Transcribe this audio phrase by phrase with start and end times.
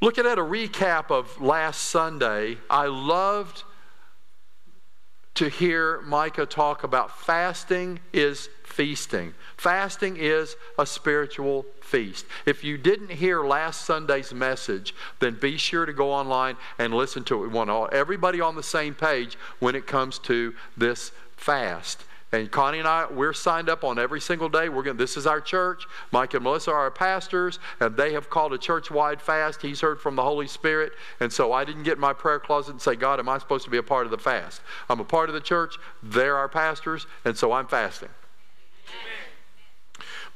[0.00, 3.64] Looking at a recap of last Sunday, I loved
[5.34, 9.34] to hear Micah talk about fasting is feasting.
[9.56, 12.26] Fasting is a spiritual feast.
[12.46, 17.24] If you didn't hear last Sunday's message, then be sure to go online and listen
[17.24, 17.48] to it.
[17.48, 22.04] We want all, everybody on the same page when it comes to this fast.
[22.30, 24.68] And Connie and I, we're signed up on every single day.
[24.68, 24.98] We're going.
[24.98, 25.86] This is our church.
[26.12, 29.62] Mike and Melissa are our pastors, and they have called a church-wide fast.
[29.62, 32.72] He's heard from the Holy Spirit, and so I didn't get in my prayer closet
[32.72, 34.60] and say, "God, am I supposed to be a part of the fast?"
[34.90, 35.76] I'm a part of the church.
[36.02, 38.10] They're our pastors, and so I'm fasting.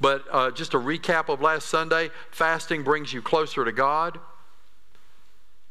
[0.01, 4.19] But uh, just a recap of last Sunday: fasting brings you closer to God.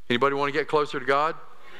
[0.07, 1.35] Anybody want to get closer to God?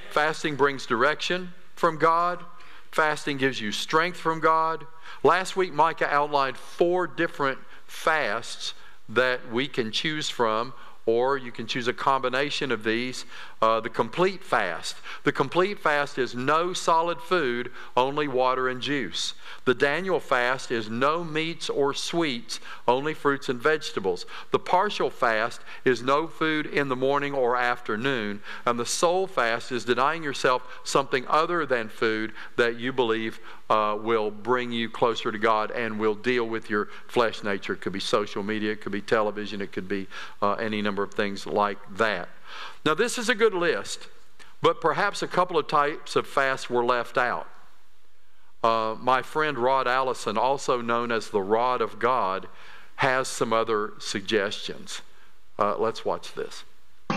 [0.09, 2.43] Fasting brings direction from God.
[2.91, 4.85] Fasting gives you strength from God.
[5.23, 8.73] Last week, Micah outlined four different fasts
[9.07, 10.73] that we can choose from
[11.05, 13.25] or you can choose a combination of these.
[13.61, 14.95] Uh, the complete fast.
[15.23, 19.33] The complete fast is no solid food, only water and juice.
[19.65, 24.25] The Daniel fast is no meats or sweets, only fruits and vegetables.
[24.51, 28.41] The partial fast is no food in the morning or afternoon.
[28.65, 33.39] And the soul fast is denying yourself something other than food that you believe
[33.71, 37.71] uh, will bring you closer to God and will deal with your flesh nature.
[37.71, 40.07] It could be social media, it could be television, it could be
[40.41, 42.27] uh, any number of things like that.
[42.85, 44.09] Now, this is a good list,
[44.61, 47.47] but perhaps a couple of types of fasts were left out.
[48.61, 52.49] Uh, my friend Rod Allison, also known as the Rod of God,
[52.97, 55.01] has some other suggestions.
[55.57, 56.65] Uh, let's watch this.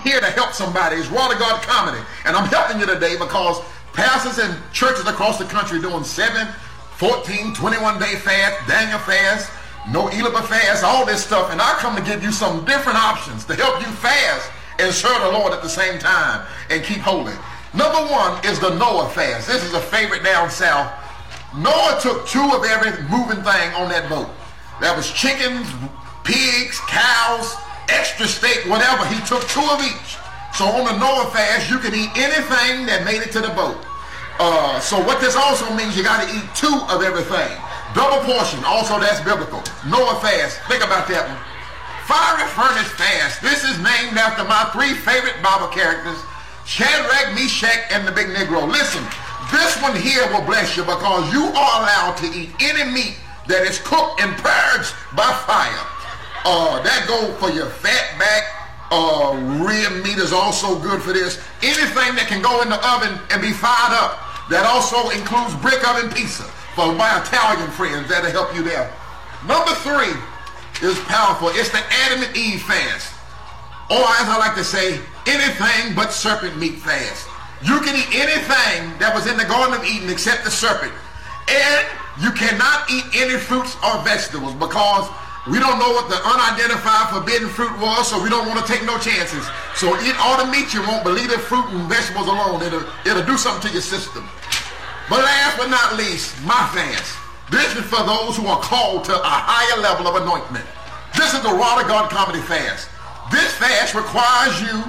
[0.04, 0.96] Here to help somebody.
[0.96, 2.02] It's Rod of God Comedy.
[2.24, 3.60] And I'm helping you today because
[3.94, 6.46] pastors and churches across the country doing 7,
[6.96, 9.50] 14, 21 day fast, Daniel fast,
[9.90, 11.50] no Elaba fast, all this stuff.
[11.50, 15.20] And I come to give you some different options to help you fast and serve
[15.22, 17.34] the Lord at the same time and keep holy.
[17.72, 19.48] Number one is the Noah fast.
[19.48, 20.92] This is a favorite down south
[21.56, 24.26] Noah took two of every moving thing on that boat.
[24.80, 25.70] That was chickens,
[26.26, 27.54] pigs, cows,
[27.88, 29.06] extra steak, whatever.
[29.06, 30.18] He took two of each.
[30.54, 33.74] So on the Noah fast, you can eat anything that made it to the boat.
[34.38, 37.50] Uh, so what this also means, you got to eat two of everything.
[37.90, 39.62] Double portion, also that's biblical.
[39.86, 41.38] Noah fast, think about that one.
[42.06, 43.42] Fiery furnace fast.
[43.42, 46.18] This is named after my three favorite Bible characters,
[46.66, 48.62] Shadrach, Meshach, and the big Negro.
[48.66, 49.02] Listen,
[49.50, 53.18] this one here will bless you because you are allowed to eat any meat
[53.50, 55.82] that is cooked and purged by fire.
[56.46, 58.63] Uh, that go for your fat back.
[58.94, 61.42] Uh, rib meat is also good for this.
[61.66, 64.22] Anything that can go in the oven and be fired up.
[64.54, 66.46] That also includes brick oven pizza
[66.78, 68.06] for my Italian friends.
[68.06, 68.94] That'll help you there.
[69.50, 70.14] Number three
[70.86, 71.50] is powerful.
[71.58, 73.10] It's the Adam and Eve fast.
[73.90, 77.26] Or as I like to say, anything but serpent meat fast.
[77.66, 80.94] You can eat anything that was in the Garden of Eden except the serpent.
[81.50, 81.82] And
[82.22, 85.10] you cannot eat any fruits or vegetables because
[85.46, 88.80] we don't know what the unidentified forbidden fruit was, so we don't want to take
[88.84, 89.44] no chances.
[89.76, 92.62] So eat all the meat you want, but leave the fruit and vegetables alone.
[92.62, 94.24] It'll, it'll do something to your system.
[95.12, 97.12] But last but not least, my fast.
[97.52, 100.64] This is for those who are called to a higher level of anointment.
[101.12, 102.88] This is the Rod of God Comedy Fast.
[103.30, 104.80] This fast requires you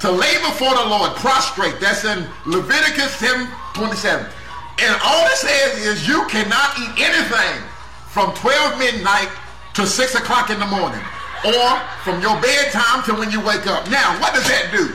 [0.00, 1.76] to lay before the Lord prostrate.
[1.78, 4.32] That's in Leviticus 10 27.
[4.80, 7.60] And all it says is you cannot eat anything
[8.08, 9.28] from 12 midnight
[9.74, 11.02] to 6 o'clock in the morning
[11.44, 13.90] or from your bedtime to when you wake up.
[13.90, 14.94] Now, what does that do?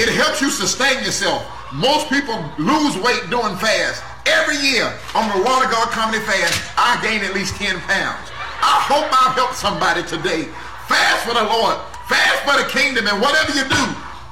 [0.00, 1.42] It helps you sustain yourself.
[1.72, 4.04] Most people lose weight doing fast.
[4.26, 4.84] Every year
[5.16, 8.28] on the of God Comedy Fast, I gain at least 10 pounds.
[8.60, 10.44] I hope I've helped somebody today.
[10.86, 11.76] Fast for the Lord.
[12.06, 13.08] Fast for the kingdom.
[13.08, 13.84] And whatever you do,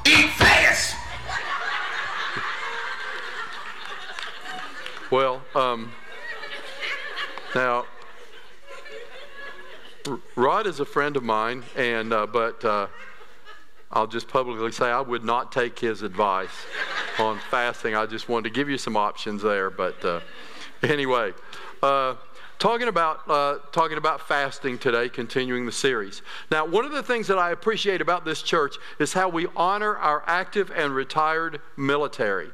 [0.07, 0.95] Eat fast.
[5.11, 5.91] Well, um,
[7.57, 7.87] now,
[10.37, 12.87] Rod is a friend of mine, and uh, but uh,
[13.91, 16.51] I'll just publicly say I would not take his advice
[17.19, 17.95] on fasting.
[17.95, 20.21] I just wanted to give you some options there, but uh,
[20.83, 21.33] anyway.
[21.83, 22.15] Uh,
[22.59, 27.27] talking about uh, talking about fasting today continuing the series now one of the things
[27.27, 32.49] that i appreciate about this church is how we honor our active and retired military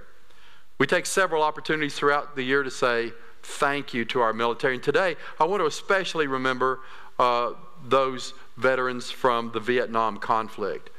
[0.78, 3.12] we take several opportunities throughout the year to say
[3.44, 6.80] thank you to our military and today i want to especially remember
[7.22, 7.54] uh,
[7.84, 10.90] those veterans from the vietnam conflict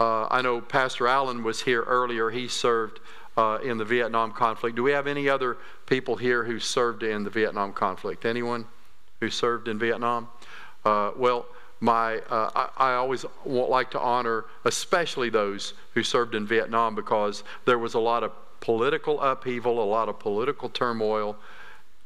[0.00, 3.00] uh, i know pastor allen was here earlier he served
[3.36, 4.76] uh, in the Vietnam conflict.
[4.76, 8.24] Do we have any other people here who served in the Vietnam conflict?
[8.24, 8.66] Anyone
[9.20, 10.28] who served in Vietnam?
[10.84, 11.46] Uh, well,
[11.80, 17.42] my, uh, I, I, always like to honor, especially those who served in Vietnam, because
[17.64, 21.36] there was a lot of political upheaval, a lot of political turmoil,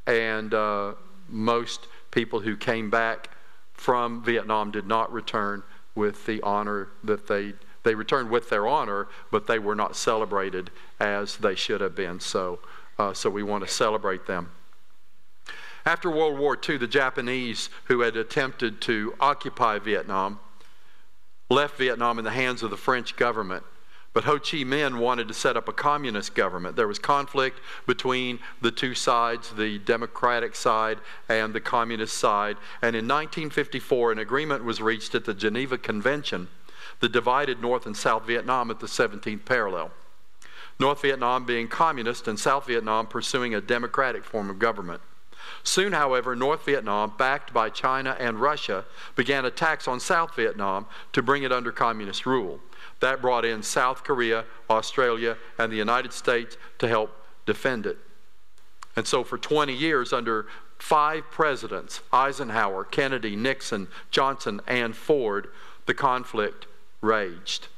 [0.07, 0.95] and uh,
[1.29, 3.31] most people who came back
[3.77, 5.63] from Vietnam did not return
[5.95, 7.55] with the honor that they
[7.87, 12.19] they returned with their honor, but they were not celebrated as they should have been.
[12.19, 12.59] So,
[12.99, 14.51] uh, so we want to celebrate them.
[15.85, 20.41] After World War II, the Japanese who had attempted to occupy Vietnam
[21.49, 23.63] left Vietnam in the hands of the French government.
[24.17, 26.75] But Ho Chi Minh wanted to set up a communist government.
[26.75, 32.57] There was conflict between the two sides, the democratic side and the communist side.
[32.81, 36.49] And in 1954, an agreement was reached at the Geneva Convention
[37.01, 39.91] that divided North and South Vietnam at the 17th parallel.
[40.81, 45.03] North Vietnam being communist and South Vietnam pursuing a democratic form of government.
[45.63, 48.85] Soon, however, North Vietnam, backed by China and Russia,
[49.15, 52.61] began attacks on South Vietnam to bring it under communist rule.
[53.01, 57.11] That brought in South Korea, Australia, and the United States to help
[57.45, 57.99] defend it.
[58.97, 60.47] And so, for 20 years, under
[60.79, 65.49] five presidents Eisenhower, Kennedy, Nixon, Johnson, and Ford
[65.87, 66.67] the conflict
[67.01, 67.69] raged.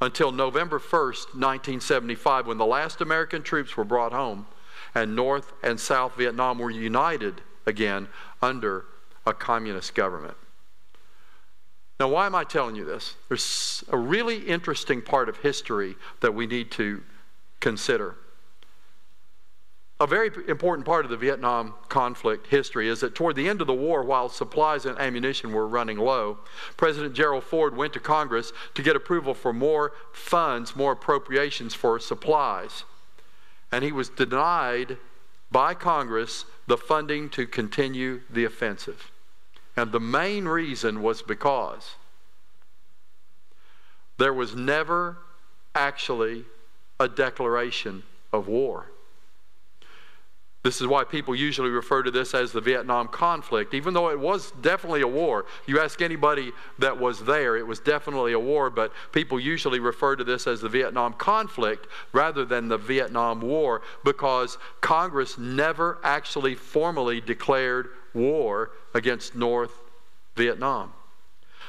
[0.00, 4.46] Until November 1st, 1975, when the last American troops were brought home
[4.94, 8.08] and North and South Vietnam were united again
[8.42, 8.84] under
[9.26, 10.36] a communist government.
[12.00, 13.14] Now, why am I telling you this?
[13.28, 17.02] There's a really interesting part of history that we need to
[17.60, 18.16] consider.
[20.00, 23.66] A very important part of the Vietnam conflict history is that toward the end of
[23.66, 26.38] the war, while supplies and ammunition were running low,
[26.78, 31.98] President Gerald Ford went to Congress to get approval for more funds, more appropriations for
[31.98, 32.84] supplies.
[33.72, 34.98] And he was denied
[35.50, 39.10] by Congress the funding to continue the offensive.
[39.76, 41.94] And the main reason was because
[44.18, 45.16] there was never
[45.74, 46.44] actually
[46.98, 48.02] a declaration
[48.32, 48.86] of war.
[50.62, 54.20] This is why people usually refer to this as the Vietnam conflict, even though it
[54.20, 55.46] was definitely a war.
[55.66, 60.16] You ask anybody that was there, it was definitely a war, but people usually refer
[60.16, 66.54] to this as the Vietnam conflict rather than the Vietnam War because Congress never actually
[66.54, 69.72] formally declared war against North
[70.36, 70.92] Vietnam.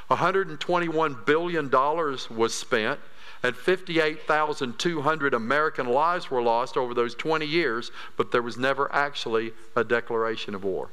[0.09, 2.99] $121 billion was spent
[3.43, 9.53] and 58,200 American lives were lost over those 20 years, but there was never actually
[9.75, 10.89] a declaration of war.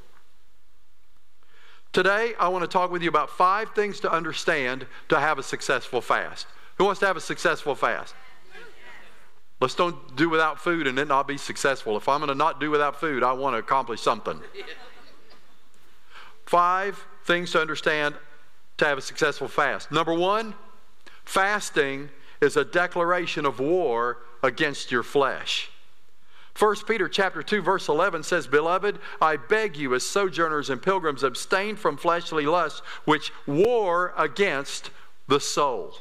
[1.93, 5.43] Today, I want to talk with you about five things to understand to have a
[5.43, 6.47] successful fast.
[6.77, 8.15] Who wants to have a successful fast?
[9.61, 11.97] Let's don't do without food and then not be successful.
[11.97, 14.41] If I'm going to not do without food, I want to accomplish something.
[16.47, 18.15] Five things to understand
[18.77, 19.91] to have a successful fast.
[19.91, 20.55] Number one,
[21.25, 22.09] fasting
[22.41, 25.71] is a declaration of war against your flesh.
[26.59, 31.23] 1 Peter chapter 2 verse 11 says, "Beloved, I beg you as sojourners and pilgrims
[31.23, 34.91] abstain from fleshly lusts which war against
[35.29, 35.97] the soul."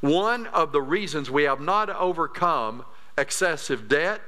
[0.00, 2.84] One of the reasons we have not overcome
[3.18, 4.22] excessive debt,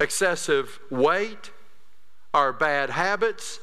[0.00, 1.50] excessive weight,
[2.32, 3.60] our bad habits,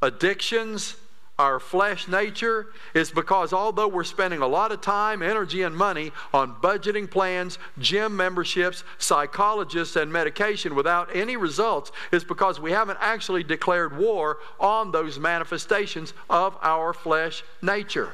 [0.00, 0.96] addictions,
[1.38, 6.12] our flesh nature is because although we're spending a lot of time, energy, and money
[6.32, 12.98] on budgeting plans, gym memberships, psychologists, and medication without any results, is because we haven't
[13.00, 18.12] actually declared war on those manifestations of our flesh nature.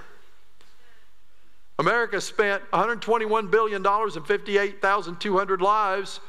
[1.79, 6.21] America spent $121 billion and 58,200 lives,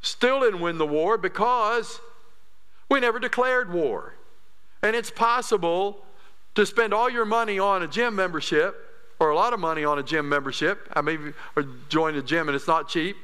[0.00, 2.00] still didn't win the war because
[2.88, 4.14] we never declared war.
[4.84, 6.04] And it's possible
[6.54, 8.76] to spend all your money on a gym membership
[9.18, 10.88] or a lot of money on a gym membership.
[10.92, 13.16] I mean, or join a gym and it's not cheap.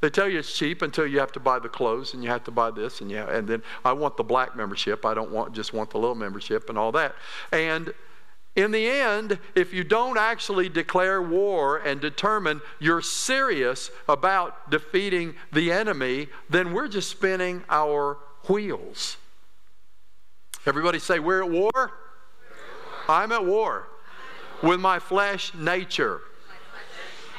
[0.00, 2.44] They tell you it's cheap until you have to buy the clothes and you have
[2.44, 5.04] to buy this and yeah, and then I want the black membership.
[5.04, 7.14] I don't want just want the little membership and all that.
[7.52, 7.92] And
[8.56, 15.34] in the end, if you don't actually declare war and determine you're serious about defeating
[15.52, 18.16] the enemy, then we're just spinning our
[18.48, 19.18] wheels.
[20.66, 21.92] Everybody say, We're at war.
[23.08, 23.88] I'm at war
[24.62, 26.20] with my flesh nature.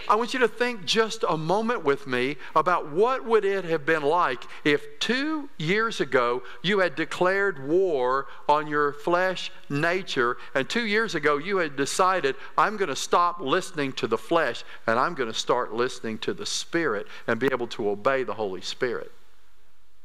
[0.10, 3.86] I want you to think just a moment with me about what would it have
[3.86, 10.68] been like if 2 years ago you had declared war on your flesh nature and
[10.68, 15.00] 2 years ago you had decided I'm going to stop listening to the flesh and
[15.00, 18.62] I'm going to start listening to the spirit and be able to obey the Holy
[18.62, 19.12] Spirit.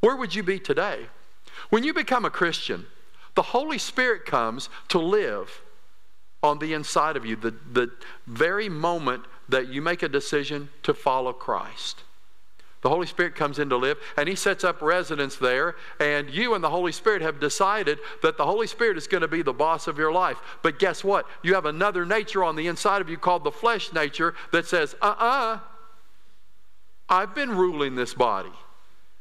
[0.02, 1.06] Where would you be today?
[1.70, 2.86] When you become a Christian,
[3.36, 5.62] The Holy Spirit comes to live
[6.42, 7.90] on the inside of you the, the
[8.26, 12.02] very moment that you make a decision to follow Christ.
[12.82, 16.54] The Holy Spirit comes in to live, and He sets up residence there, and you
[16.54, 19.52] and the Holy Spirit have decided that the Holy Spirit is going to be the
[19.52, 20.38] boss of your life.
[20.62, 21.26] But guess what?
[21.42, 24.94] You have another nature on the inside of you called the flesh nature that says,
[25.02, 25.58] uh uh-uh, uh,
[27.08, 28.52] I've been ruling this body.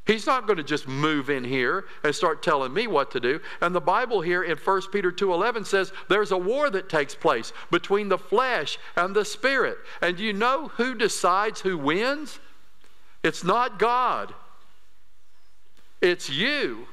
[0.06, 3.40] He's not going to just move in here and start telling me what to do.
[3.60, 7.52] And the Bible here in 1 Peter 2:11 says there's a war that takes place
[7.72, 9.78] between the flesh and the spirit.
[10.02, 12.40] And you know who decides who wins?
[13.24, 14.36] It's not God.
[16.02, 16.88] It's you.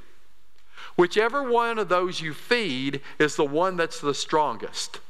[0.96, 5.00] Whichever one of those you feed is the one that's the strongest.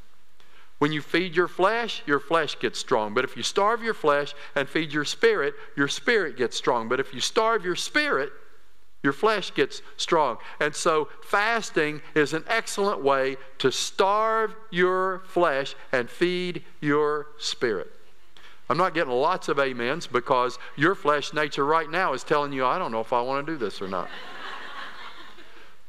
[0.83, 3.15] When you feed your flesh, your flesh gets strong.
[3.15, 6.89] But if you starve your flesh and feed your spirit, your spirit gets strong.
[6.89, 8.33] But if you starve your spirit,
[9.05, 10.39] your flesh gets strong.
[10.59, 17.93] And so, fasting is an excellent way to starve your flesh and feed your spirit.
[18.69, 22.67] I'm not getting lots of amens because your flesh nature right now is telling you,
[22.67, 24.09] I don't know if I want to do this or not.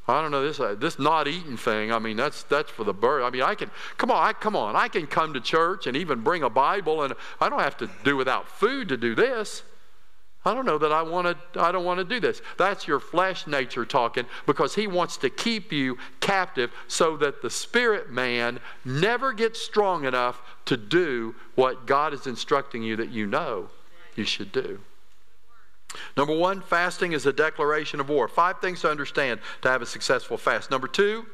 [0.06, 1.90] I don't know this uh, this not eating thing.
[1.90, 3.22] I mean, that's that's for the bird.
[3.22, 4.76] I mean, I can come on, I come on.
[4.76, 7.90] I can come to church and even bring a Bible, and I don't have to
[8.04, 9.62] do without food to do this.
[10.46, 11.60] I don't know that I want to.
[11.60, 12.42] I don't want to do this.
[12.58, 17.48] That's your flesh nature talking because he wants to keep you captive so that the
[17.48, 23.26] spirit man never gets strong enough to do what God is instructing you that you
[23.26, 23.70] know
[24.16, 24.80] you should do.
[26.16, 28.28] Number one, fasting is a declaration of war.
[28.28, 30.70] Five things to understand to have a successful fast.
[30.70, 31.26] Number two,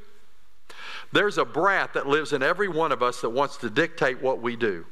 [1.12, 4.40] there's a brat that lives in every one of us that wants to dictate what
[4.40, 4.86] we do,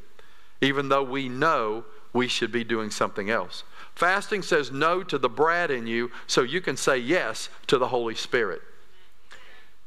[0.61, 3.65] even though we know we should be doing something else.
[3.95, 7.89] Fasting says no to the brat in you so you can say yes to the
[7.89, 8.63] Holy Spirit.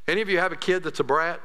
[0.07, 1.39] Any of you have a kid that's a brat?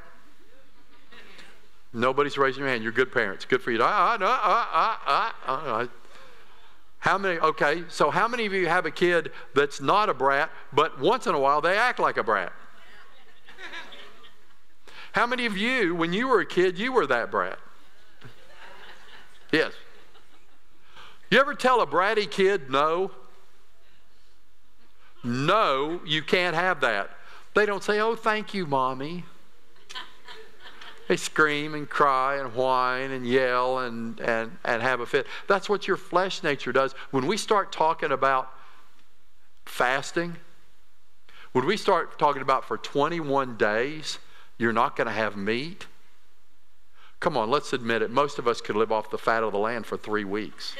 [1.92, 2.82] Nobody's raising your hand.
[2.82, 3.44] You're good parents.
[3.44, 3.82] Good for you.
[3.82, 5.88] I, I, I,
[7.06, 10.50] how many, okay, so how many of you have a kid that's not a brat,
[10.72, 12.52] but once in a while they act like a brat?
[15.12, 17.60] How many of you, when you were a kid, you were that brat?
[19.52, 19.72] Yes.
[21.30, 23.12] You ever tell a bratty kid no?
[25.22, 27.10] No, you can't have that.
[27.54, 29.24] They don't say, oh, thank you, mommy.
[31.08, 35.26] They scream and cry and whine and yell and, and, and have a fit.
[35.46, 36.94] That's what your flesh nature does.
[37.12, 38.52] When we start talking about
[39.64, 40.36] fasting,
[41.52, 44.18] when we start talking about for 21 days,
[44.58, 45.86] you're not going to have meat.
[47.20, 48.10] Come on, let's admit it.
[48.10, 50.74] Most of us could live off the fat of the land for three weeks.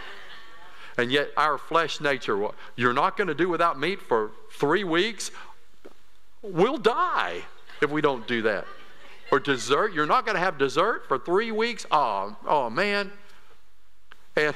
[0.98, 5.30] and yet, our flesh nature, you're not going to do without meat for three weeks.
[6.42, 7.42] We'll die
[7.80, 8.66] if we don't do that
[9.30, 9.92] or dessert.
[9.92, 11.86] You're not going to have dessert for three weeks.
[11.90, 13.12] Oh, oh man.
[14.36, 14.54] And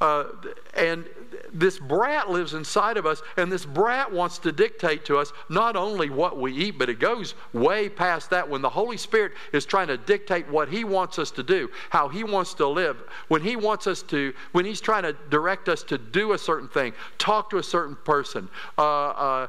[0.00, 0.24] uh,
[0.74, 1.04] and
[1.52, 5.76] this brat lives inside of us, and this brat wants to dictate to us not
[5.76, 8.48] only what we eat, but it goes way past that.
[8.48, 12.08] When the Holy Spirit is trying to dictate what He wants us to do, how
[12.08, 15.82] He wants to live, when He wants us to, when He's trying to direct us
[15.84, 19.46] to do a certain thing, talk to a certain person, uh, uh,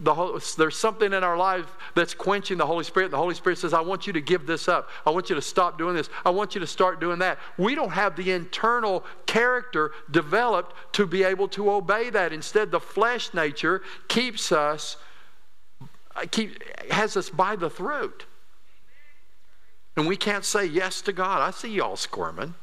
[0.00, 3.10] the whole, there's something in our life that's quenching the Holy Spirit.
[3.10, 4.90] The Holy Spirit says, I want you to give this up.
[5.06, 6.10] I want you to stop doing this.
[6.24, 7.38] I want you to start doing that.
[7.56, 12.32] We don't have the internal character character developed to be able to obey that.
[12.32, 14.96] Instead, the flesh nature keeps us,
[16.16, 18.24] uh, keep, has us by the throat.
[19.96, 21.40] And we can't say yes to God.
[21.40, 22.54] I see y'all squirming.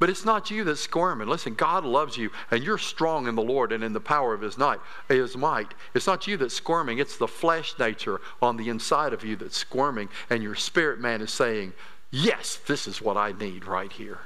[0.00, 1.26] But it's not you that's squirming.
[1.26, 4.40] Listen, God loves you, and you're strong in the Lord and in the power of
[4.40, 5.74] His, night, His might.
[5.92, 6.98] It's not you that's squirming.
[6.98, 11.20] It's the flesh nature on the inside of you that's squirming, and your spirit man
[11.20, 11.72] is saying,
[12.12, 14.20] Yes, this is what I need right here.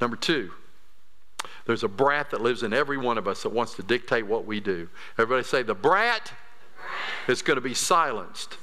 [0.00, 0.50] Number two,
[1.66, 4.46] there's a brat that lives in every one of us that wants to dictate what
[4.46, 4.88] we do.
[5.18, 6.32] Everybody say, the brat, the
[6.76, 7.28] brat.
[7.28, 8.56] is going to be silenced,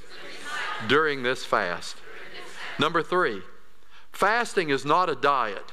[0.88, 1.98] during this fast.
[2.80, 3.42] Number three,
[4.12, 5.72] fasting is not a diet,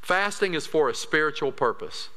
[0.00, 2.08] fasting is for a spiritual purpose.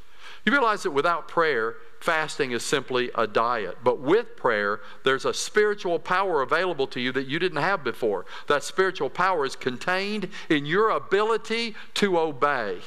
[0.46, 3.78] You realize that without prayer, fasting is simply a diet.
[3.82, 8.26] But with prayer, there's a spiritual power available to you that you didn't have before.
[8.48, 12.80] That spiritual power is contained in your ability to obey.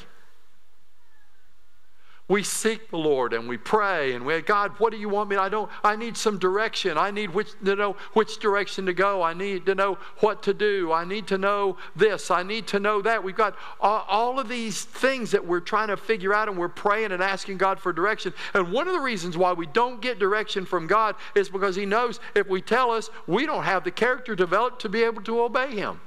[2.29, 5.37] We seek the Lord and we pray and we God, what do you want me?
[5.37, 5.71] I don't.
[5.81, 6.97] I need some direction.
[6.97, 9.23] I need which to know which direction to go.
[9.23, 10.91] I need to know what to do.
[10.91, 12.29] I need to know this.
[12.29, 13.23] I need to know that.
[13.23, 16.67] We've got all, all of these things that we're trying to figure out and we're
[16.67, 18.33] praying and asking God for direction.
[18.53, 21.85] And one of the reasons why we don't get direction from God is because He
[21.85, 25.41] knows if we tell us we don't have the character developed to be able to
[25.41, 26.01] obey Him.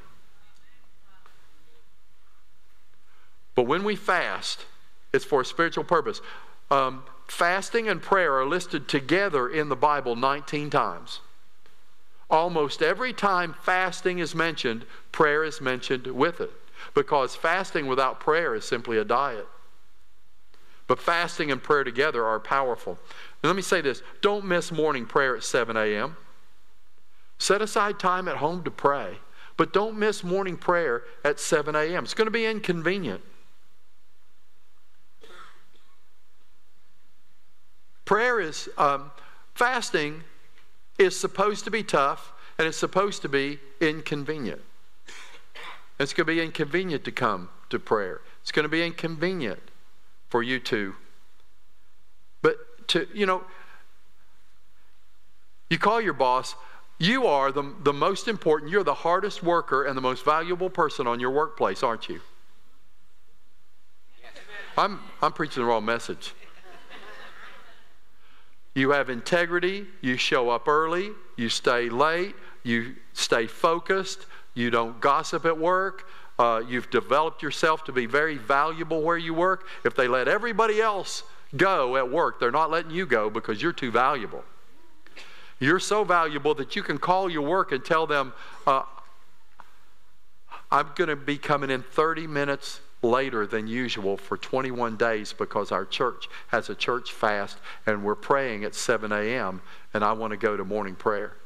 [3.55, 4.67] But when we fast,
[5.13, 6.21] it's for a spiritual purpose.
[6.71, 11.21] Um, fasting and prayer are listed together in the Bible 19 times.
[12.29, 16.53] Almost every time fasting is mentioned, prayer is mentioned with it.
[16.95, 19.47] Because fasting without prayer is simply a diet.
[20.87, 22.99] But fasting and prayer together are powerful.
[23.43, 26.17] And let me say this don't miss morning prayer at 7 a.m.
[27.39, 29.19] Set aside time at home to pray,
[29.57, 32.05] but don't miss morning prayer at 7 a.m.
[32.05, 33.23] It's going to be inconvenient.
[38.11, 39.13] Prayer is, um,
[39.55, 40.25] fasting
[40.99, 44.61] is supposed to be tough and it's supposed to be inconvenient.
[46.01, 48.21] It's going to be inconvenient to come to prayer.
[48.43, 49.61] It's going to be inconvenient
[50.29, 50.97] for you to.
[52.43, 53.45] But to, you know,
[55.69, 56.57] you call your boss,
[56.99, 61.07] you are the, the most important, you're the hardest worker and the most valuable person
[61.07, 62.21] on your workplace, aren't you?
[64.77, 66.35] I'm, I'm preaching the wrong message.
[68.75, 75.01] You have integrity, you show up early, you stay late, you stay focused, you don't
[75.01, 76.07] gossip at work.
[76.39, 79.67] Uh, you've developed yourself to be very valuable where you work.
[79.85, 81.23] If they let everybody else
[81.57, 84.45] go at work, they're not letting you go because you're too valuable.
[85.59, 88.33] You're so valuable that you can call your work and tell them,
[88.67, 88.85] uh,
[90.71, 95.73] I'm going to be coming in 30 minutes later than usual for 21 days because
[95.73, 99.63] our church has a church fast and we're praying at 7 a.m.
[99.95, 101.37] and I want to go to morning prayer.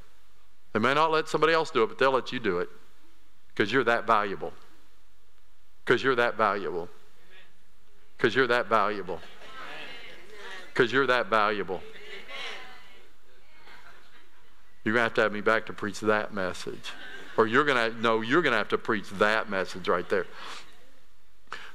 [0.73, 2.69] They may not let somebody else do it, but they'll let you do it
[3.49, 4.53] because you're that valuable.
[5.85, 6.89] Because you're that valuable.
[8.17, 9.21] Because you're that valuable.
[10.73, 11.81] Because you're that valuable.
[14.85, 16.93] You're going to have to have me back to preach that message.
[17.37, 20.27] Or you're going to, no, you're going to have to preach that message right there.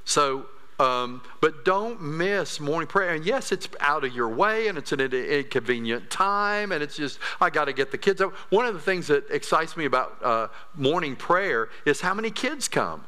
[0.04, 0.46] So,
[0.80, 3.14] um, but don't miss morning prayer.
[3.14, 7.18] And yes, it's out of your way and it's an inconvenient time and it's just,
[7.38, 8.32] I got to get the kids up.
[8.48, 12.66] One of the things that excites me about uh, morning prayer is how many kids
[12.66, 13.04] come.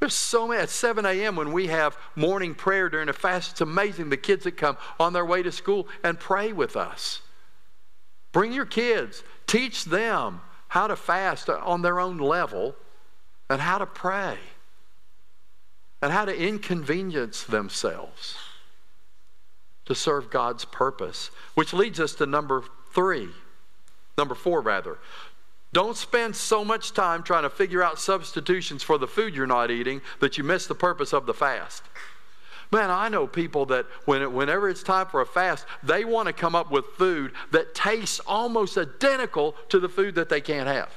[0.00, 0.62] There's so many.
[0.62, 4.44] At 7 a.m., when we have morning prayer during a fast, it's amazing the kids
[4.44, 7.20] that come on their way to school and pray with us.
[8.32, 12.76] Bring your kids, teach them how to fast on their own level
[13.50, 14.38] and how to pray
[16.00, 18.36] and how to inconvenience themselves
[19.84, 21.30] to serve God's purpose.
[21.54, 23.28] Which leads us to number three,
[24.16, 24.98] number four, rather.
[25.72, 29.70] Don't spend so much time trying to figure out substitutions for the food you're not
[29.70, 31.82] eating that you miss the purpose of the fast.
[32.70, 36.32] Man, I know people that when whenever it's time for a fast, they want to
[36.34, 40.90] come up with food that tastes almost identical to the food that they can't have.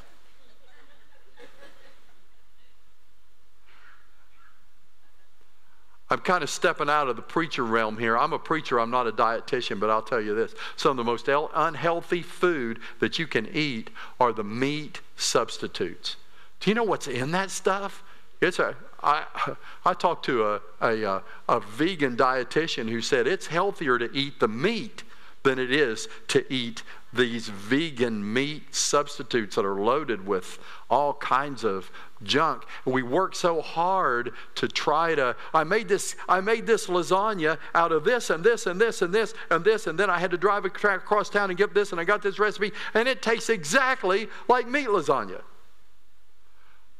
[6.11, 8.17] I'm kind of stepping out of the preacher realm here.
[8.17, 10.53] I'm a preacher, I'm not a dietitian, but I'll tell you this.
[10.75, 16.17] Some of the most unhealthy food that you can eat are the meat substitutes.
[16.59, 18.03] Do you know what's in that stuff?
[18.41, 19.23] It's a, I,
[19.85, 24.41] I talked to a, a, uh, a vegan dietitian who said it's healthier to eat
[24.41, 25.03] the meat
[25.43, 31.63] than it is to eat these vegan meat substitutes that are loaded with all kinds
[31.63, 31.91] of
[32.23, 32.63] junk.
[32.85, 37.91] We work so hard to try to I made this I made this lasagna out
[37.91, 40.37] of this and this and this and this and this and then I had to
[40.37, 44.29] drive across town and get this and I got this recipe and it tastes exactly
[44.47, 45.41] like meat lasagna.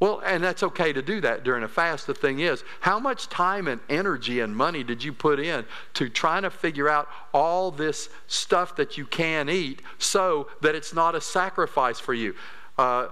[0.01, 2.07] Well, and that's okay to do that during a fast.
[2.07, 6.09] The thing is, how much time and energy and money did you put in to
[6.09, 11.13] trying to figure out all this stuff that you can eat so that it's not
[11.13, 12.33] a sacrifice for you?
[12.79, 13.09] Uh,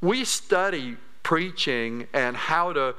[0.00, 2.96] we study preaching and how to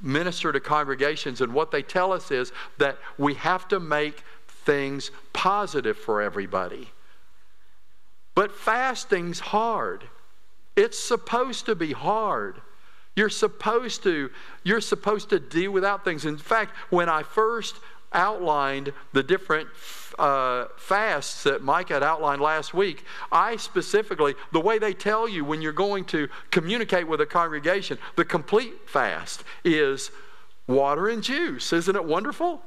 [0.00, 5.10] minister to congregations, and what they tell us is that we have to make things
[5.34, 6.88] positive for everybody.
[8.34, 10.04] But fasting's hard.
[10.76, 12.60] It's supposed to be hard.
[13.16, 14.30] You're supposed to
[14.64, 16.24] you're supposed to deal without things.
[16.24, 17.76] In fact, when I first
[18.12, 19.68] outlined the different
[20.18, 25.44] uh, fasts that Mike had outlined last week, I specifically, the way they tell you
[25.44, 30.10] when you're going to communicate with a congregation, the complete fast is
[30.66, 31.72] water and juice.
[31.72, 32.62] Isn't it wonderful?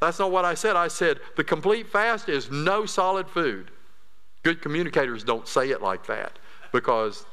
[0.00, 0.76] That's not what I said.
[0.76, 3.70] I said the complete fast is no solid food.
[4.46, 6.38] Good communicators don't say it like that
[6.70, 7.26] because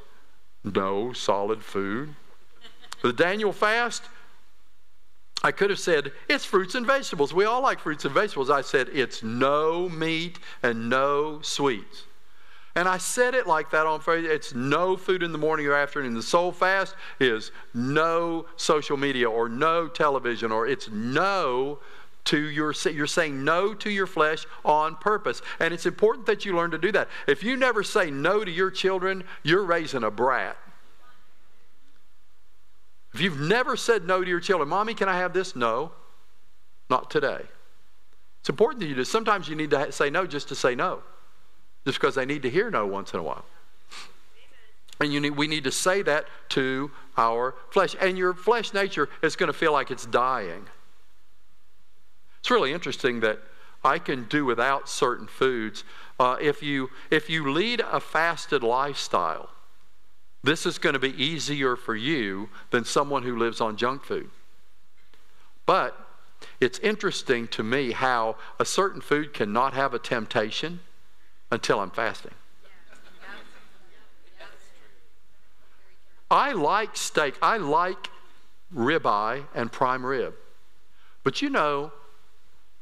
[0.64, 2.12] no solid food.
[3.04, 4.02] The Daniel fast,
[5.44, 7.32] I could have said it's fruits and vegetables.
[7.32, 8.50] We all like fruits and vegetables.
[8.50, 12.02] I said it's no meat and no sweets.
[12.74, 14.26] And I said it like that on Friday.
[14.26, 16.14] It's no food in the morning or afternoon.
[16.14, 21.78] The soul fast is no social media or no television or it's no
[22.24, 26.56] to your you're saying no to your flesh on purpose and it's important that you
[26.56, 30.10] learn to do that if you never say no to your children you're raising a
[30.10, 30.56] brat
[33.12, 35.92] if you've never said no to your children mommy can i have this no
[36.88, 37.42] not today
[38.40, 41.02] it's important that you do sometimes you need to say no just to say no
[41.84, 43.44] just because they need to hear no once in a while.
[45.00, 47.96] And need, we need to say that to our flesh.
[48.00, 50.66] And your flesh nature is going to feel like it's dying.
[52.44, 53.38] It's really interesting that
[53.82, 55.82] I can do without certain foods.
[56.20, 59.48] Uh, if, you, if you lead a fasted lifestyle,
[60.42, 64.28] this is going to be easier for you than someone who lives on junk food.
[65.64, 65.98] But
[66.60, 70.80] it's interesting to me how a certain food cannot have a temptation
[71.50, 72.34] until I'm fasting.
[76.30, 77.38] I like steak.
[77.40, 78.10] I like
[78.70, 80.34] ribeye and prime rib.
[81.22, 81.90] But you know,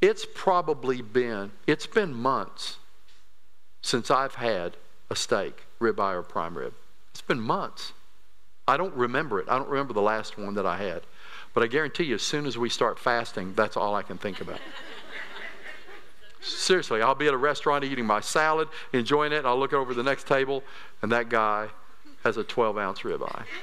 [0.03, 2.77] it's probably been, it's been months
[3.81, 4.77] since I've had
[5.09, 6.75] a steak, ribeye or prime rib.
[7.13, 7.93] It's been months.
[8.67, 9.47] I don't remember it.
[9.49, 11.03] I don't remember the last one that I had.
[11.55, 14.41] But I guarantee you, as soon as we start fasting, that's all I can think
[14.41, 14.59] about.
[16.41, 20.03] Seriously, I'll be at a restaurant eating my salad, enjoying it, I'll look over the
[20.03, 20.65] next table,
[21.03, 21.69] and that guy
[22.25, 23.45] has a 12 ounce ribeye.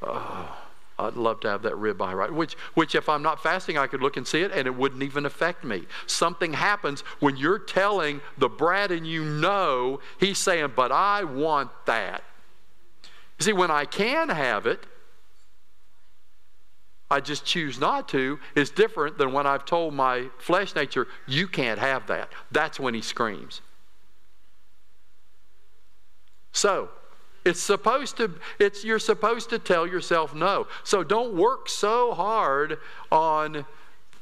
[0.00, 0.57] Oh,
[0.98, 2.32] I'd love to have that ribeye right.
[2.32, 5.02] Which, which, if I'm not fasting, I could look and see it, and it wouldn't
[5.02, 5.86] even affect me.
[6.06, 11.70] Something happens when you're telling the Brad, and you know, he's saying, But I want
[11.86, 12.24] that.
[13.38, 14.86] You see, when I can have it,
[17.10, 21.46] I just choose not to is different than when I've told my flesh nature, you
[21.46, 22.30] can't have that.
[22.50, 23.62] That's when he screams.
[26.52, 26.90] So,
[27.48, 30.66] it's supposed to it's you're supposed to tell yourself no.
[30.84, 32.78] So don't work so hard
[33.10, 33.64] on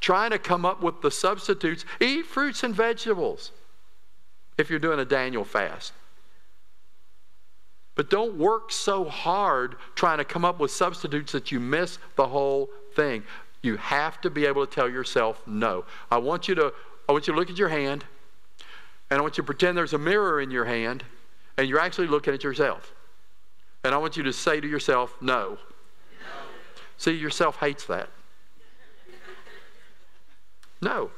[0.01, 1.85] trying to come up with the substitutes.
[2.01, 3.51] Eat fruits and vegetables
[4.57, 5.93] if you're doing a Daniel fast.
[7.97, 12.29] But don't work so hard trying to come up with substitutes that you miss the
[12.29, 13.25] whole thing.
[13.63, 15.85] You have to be able to tell yourself no.
[16.11, 16.73] I want you to
[17.09, 18.05] I want you to look at your hand
[19.11, 21.03] and I want you to pretend there's a mirror in your hand
[21.57, 22.93] and you're actually looking at yourself.
[23.87, 25.51] And I want you to say to yourself, no.
[25.51, 25.59] no.
[26.99, 28.09] See, yourself hates that.
[30.83, 31.11] No.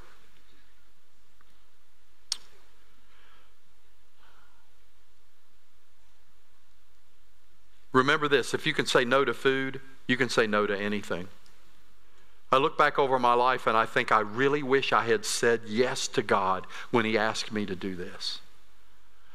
[7.93, 11.29] Remember this if you can say no to food, you can say no to anything.
[12.53, 15.63] I look back over my life and I think I really wish I had said
[15.67, 18.41] yes to God when He asked me to do this.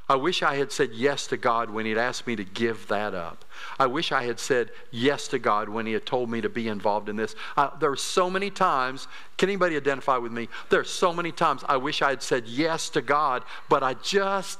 [0.09, 3.13] I wish I had said yes to God when He'd asked me to give that
[3.13, 3.45] up.
[3.79, 6.67] I wish I had said yes to God when He had told me to be
[6.67, 7.35] involved in this.
[7.55, 10.49] Uh, there are so many times, can anybody identify with me?
[10.69, 13.93] There are so many times I wish I had said yes to God, but I
[13.95, 14.59] just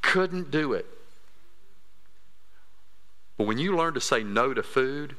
[0.00, 0.86] couldn't do it.
[3.36, 5.14] But when you learn to say no to food,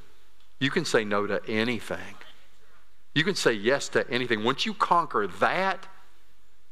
[0.59, 2.15] you can say no to anything.
[3.13, 4.43] You can say yes to anything.
[4.43, 5.87] Once you conquer that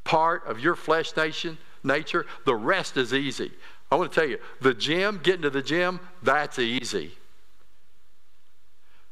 [0.03, 3.51] part of your flesh nation, nature, the rest is easy.
[3.91, 7.13] I want to tell you, the gym, getting to the gym, that's easy.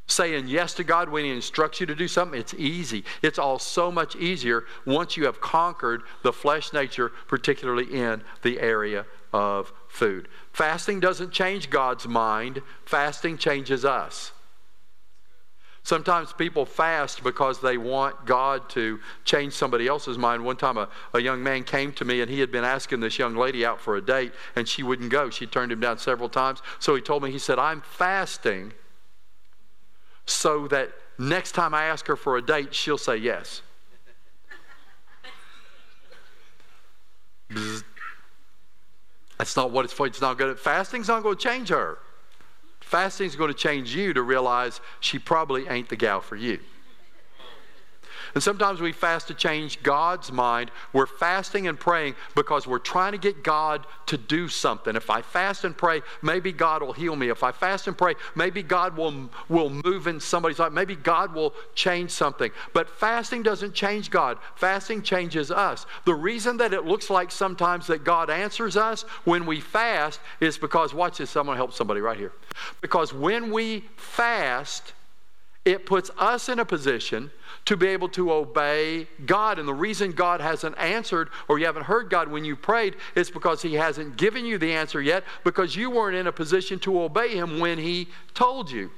[0.07, 3.03] Saying yes to God when He instructs you to do something, it's easy.
[3.23, 8.59] It's all so much easier once you have conquered the flesh nature, particularly in the
[8.59, 10.27] area of food.
[10.53, 14.31] Fasting doesn't change God's mind, fasting changes us.
[15.85, 20.43] Sometimes people fast because they want God to change somebody else's mind.
[20.43, 23.19] One time, a, a young man came to me and he had been asking this
[23.19, 25.29] young lady out for a date and she wouldn't go.
[25.29, 26.63] She turned him down several times.
[26.79, 28.73] So he told me, he said, I'm fasting
[30.25, 33.61] so that next time I ask her for a date, she'll say yes.
[39.37, 40.07] That's not what it's for.
[40.07, 40.57] It's not good.
[40.57, 41.99] Fasting's not going to change her.
[42.85, 46.59] Fasting is going to change you to realize she probably ain't the gal for you.
[48.35, 50.69] And sometimes we fast to change God's mind.
[50.91, 54.97] We're fasting and praying because we're trying to get God to do something.
[54.97, 57.29] If I fast and pray, maybe God will heal me.
[57.29, 60.73] If I fast and pray, maybe God will, will move in somebody's life.
[60.73, 62.51] Maybe God will change something.
[62.73, 65.85] But fasting doesn't change God, fasting changes us.
[66.03, 70.57] The reason that it looks like sometimes that God answers us when we fast is
[70.57, 72.33] because, watch this, I'm going to help somebody right here.
[72.81, 74.91] Because when we fast,
[75.63, 77.31] it puts us in a position
[77.65, 79.59] to be able to obey God.
[79.59, 83.29] And the reason God hasn't answered or you haven't heard God when you prayed is
[83.29, 87.01] because He hasn't given you the answer yet because you weren't in a position to
[87.01, 88.91] obey Him when He told you.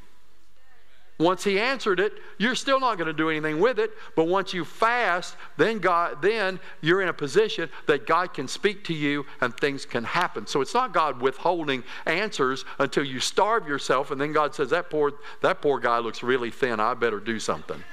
[1.20, 3.92] Once he answered it, you're still not going to do anything with it.
[4.16, 8.84] But once you fast, then God, then you're in a position that God can speak
[8.86, 10.46] to you and things can happen.
[10.46, 14.92] So it's not God withholding answers until you starve yourself, and then God says, That
[14.92, 16.80] poor, that poor guy looks really thin.
[16.80, 17.84] I better do something.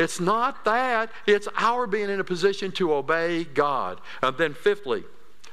[0.00, 1.10] It's not that.
[1.26, 4.00] It's our being in a position to obey God.
[4.22, 5.04] And then fifthly,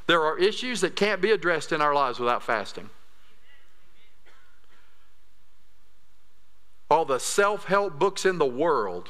[0.07, 2.89] there are issues that can't be addressed in our lives without fasting.
[6.89, 9.09] all the self help books in the world,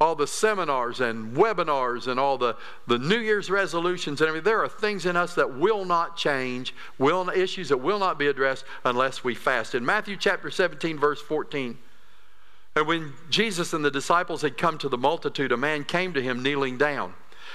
[0.00, 2.56] all the seminars and webinars and all the,
[2.86, 4.44] the New Year's resolutions and everything.
[4.44, 8.28] There are things in us that will not change, will issues that will not be
[8.28, 9.74] addressed unless we fast.
[9.74, 11.78] In Matthew chapter 17, verse 14,
[12.76, 16.22] and when Jesus and the disciples had come to the multitude, a man came to
[16.22, 17.14] him kneeling down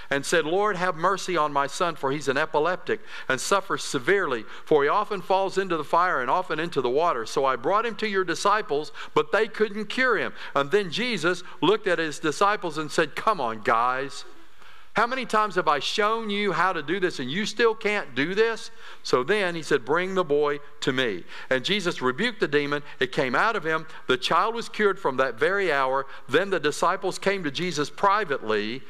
[0.10, 4.44] and said, Lord, have mercy on my son, for he's an epileptic and suffers severely,
[4.66, 7.28] for he often falls into the fire and often into the water.
[7.28, 10.34] So I brought him to your disciples, but they couldn't cure him.
[10.56, 14.26] And then Jesus looked at his disciples and said, Come on, guys.
[14.94, 18.14] How many times have I shown you how to do this and you still can't
[18.14, 18.72] do this?
[19.04, 21.24] So then he said, Bring the boy to me.
[21.50, 22.84] And Jesus rebuked the demon.
[23.00, 23.88] It came out of him.
[24.08, 26.08] The child was cured from that very hour.
[26.28, 28.82] Then the disciples came to Jesus privately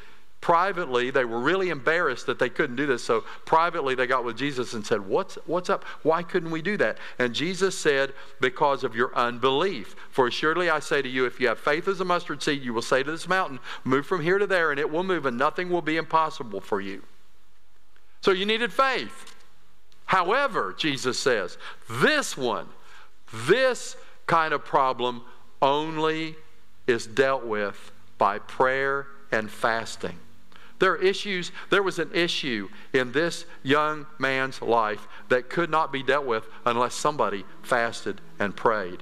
[0.42, 3.02] privately they were really embarrassed that they couldn't do this.
[3.02, 5.84] So privately they got with jesus and said what's, what's up?
[6.02, 6.98] Why couldn't we do that?
[7.18, 9.96] And jesus said because of your unbelief.
[10.10, 12.74] For assuredly i say to you if you have faith as a mustard seed you
[12.74, 15.38] will say to this mountain move from here to there and it will move and
[15.38, 17.02] nothing will be impossible for you
[18.20, 19.34] so you needed faith.
[20.06, 21.56] However jesus says
[21.88, 22.66] this one
[23.32, 25.22] this kind of problem
[25.62, 26.34] only
[26.88, 30.18] is dealt with by prayer and fasting
[30.82, 35.92] there are issues, there was an issue in this young man's life that could not
[35.92, 39.00] be dealt with unless somebody fasted and prayed.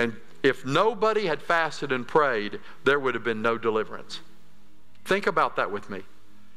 [0.00, 4.18] And if nobody had fasted and prayed, there would have been no deliverance.
[5.04, 6.02] Think about that with me.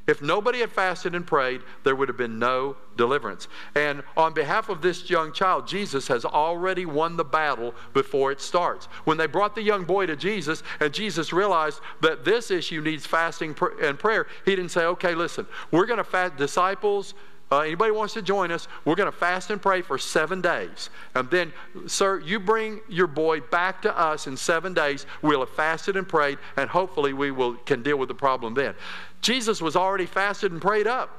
[0.06, 3.48] If nobody had fasted and prayed, there would have been no deliverance.
[3.74, 8.42] And on behalf of this young child, Jesus has already won the battle before it
[8.42, 8.88] starts.
[9.06, 13.06] When they brought the young boy to Jesus and Jesus realized that this issue needs
[13.06, 17.14] fasting and prayer, he didn't say, okay, listen, we're going to fast disciples.
[17.54, 20.90] Uh, anybody wants to join us, we're going to fast and pray for seven days.
[21.14, 21.54] And then,
[21.86, 25.06] sir, you bring your boy back to us in seven days.
[25.22, 28.74] We'll have fasted and prayed, and hopefully we will can deal with the problem then.
[29.22, 31.12] Jesus was already fasted and prayed up.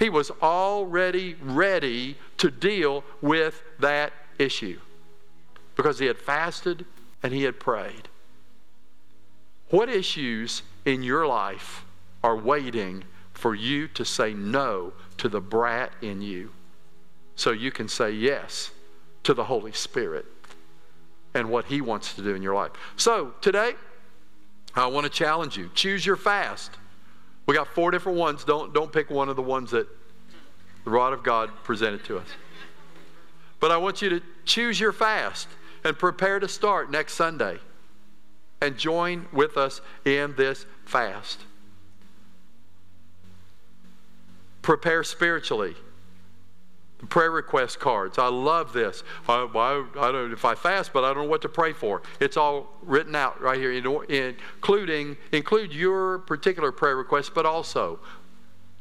[0.00, 4.80] He was already ready to deal with that issue
[5.76, 6.86] because he had fasted
[7.22, 8.08] and he had prayed.
[9.70, 11.84] What issues in your life
[12.24, 16.50] are waiting for you to say no to the brat in you
[17.36, 18.70] so you can say yes
[19.24, 20.26] to the Holy Spirit
[21.34, 22.72] and what he wants to do in your life?
[22.96, 23.74] So, today,
[24.74, 26.70] I want to challenge you choose your fast.
[27.46, 28.44] We got four different ones.
[28.44, 29.88] Don't, don't pick one of the ones that
[30.84, 32.28] the rod of God presented to us.
[33.60, 35.48] But I want you to choose your fast
[35.84, 37.58] and prepare to start next Sunday
[38.60, 41.40] and join with us in this fast.
[44.68, 45.74] Prepare spiritually
[47.08, 48.18] prayer request cards.
[48.18, 49.02] I love this.
[49.26, 52.02] I, I, I, don't if I fast, but I don't know what to pray for.
[52.20, 57.98] It's all written out right here, including include your particular prayer request, but also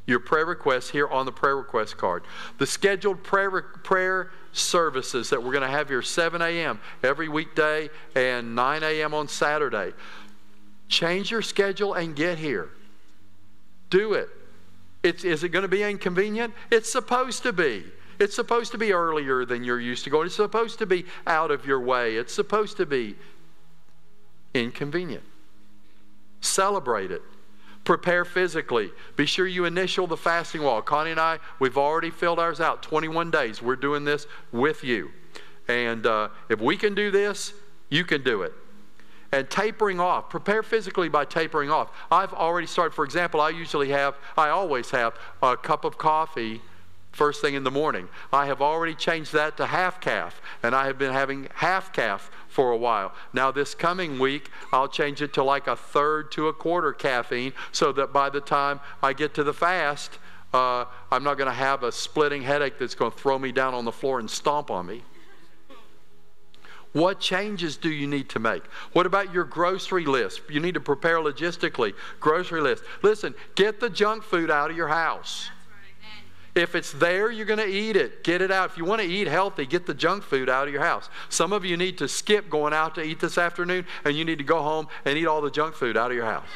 [0.07, 2.23] your prayer requests here on the prayer request card.
[2.57, 6.81] The scheduled prayer prayer services that we're going to have here 7 a.m.
[7.01, 9.13] every weekday and 9 a.m.
[9.13, 9.93] on Saturday.
[10.89, 12.71] Change your schedule and get here.
[13.89, 14.27] Do it.
[15.03, 16.53] It's, is it going to be inconvenient?
[16.71, 17.85] It's supposed to be.
[18.19, 20.25] It's supposed to be earlier than you're used to going.
[20.25, 22.15] It's supposed to be out of your way.
[22.15, 23.15] It's supposed to be
[24.53, 25.23] inconvenient.
[26.41, 27.21] Celebrate it.
[27.83, 28.91] Prepare physically.
[29.15, 30.81] Be sure you initial the fasting wall.
[30.81, 33.61] Connie and I, we've already filled ours out 21 days.
[33.61, 35.11] We're doing this with you.
[35.67, 37.53] And uh, if we can do this,
[37.89, 38.53] you can do it.
[39.31, 40.29] And tapering off.
[40.29, 41.91] Prepare physically by tapering off.
[42.09, 42.93] I've already started.
[42.93, 46.61] For example, I usually have, I always have a cup of coffee
[47.17, 48.07] first thing in the morning.
[48.31, 52.29] I have already changed that to half caf, and I have been having half caf
[52.47, 53.11] for a while.
[53.33, 57.53] Now, this coming week, I'll change it to like a third to a quarter caffeine
[57.71, 60.19] so that by the time I get to the fast,
[60.53, 63.73] uh, I'm not going to have a splitting headache that's going to throw me down
[63.73, 65.01] on the floor and stomp on me.
[66.97, 68.63] What changes do you need to make?
[68.93, 70.41] What about your grocery list?
[70.49, 71.93] You need to prepare logistically.
[72.19, 72.83] Grocery list.
[73.03, 75.51] Listen, get the junk food out of your house.
[76.55, 78.23] If it's there, you're going to eat it.
[78.23, 78.71] Get it out.
[78.71, 81.07] If you want to eat healthy, get the junk food out of your house.
[81.29, 84.39] Some of you need to skip going out to eat this afternoon, and you need
[84.39, 86.47] to go home and eat all the junk food out of your house.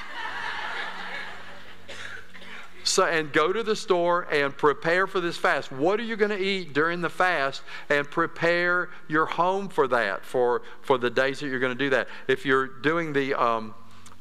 [2.91, 5.71] So, and go to the store and prepare for this fast.
[5.71, 7.61] What are you going to eat during the fast?
[7.87, 11.89] And prepare your home for that, for, for the days that you're going to do
[11.91, 12.09] that.
[12.27, 13.73] If you're doing the, um,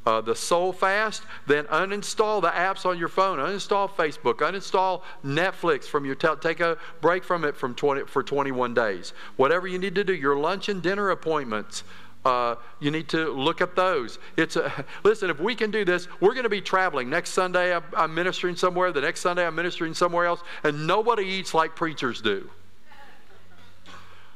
[0.06, 3.38] uh, the soul fast, then uninstall the apps on your phone.
[3.38, 4.35] Uninstall Facebook.
[4.35, 9.14] Uninstall Netflix from your tel- take a break from it from 20, for 21 days.
[9.35, 11.83] Whatever you need to do, your lunch and dinner appointments.
[12.24, 14.18] Uh, you need to look at those.
[14.37, 15.30] It's a, listen.
[15.30, 17.09] If we can do this, we're going to be traveling.
[17.09, 18.92] Next Sunday, I'm, I'm ministering somewhere.
[18.92, 22.50] The next Sunday, I'm ministering somewhere else, and nobody eats like preachers do.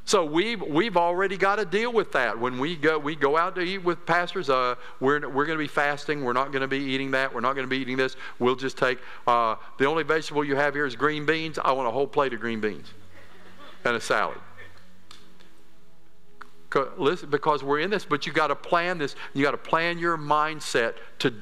[0.06, 2.38] So we've, we've already got to deal with that.
[2.38, 5.64] When we go, we go out to eat with pastors, uh, we're, we're going to
[5.64, 6.22] be fasting.
[6.22, 7.32] We're not going to be eating that.
[7.32, 8.16] We're not going to be eating this.
[8.38, 11.58] We'll just take, uh, the only vegetable you have here is green beans.
[11.58, 12.86] I want a whole plate of green beans
[13.84, 14.38] and a salad.
[17.30, 19.14] Because we're in this, but you got to plan this.
[19.32, 21.30] You got to plan your mindset to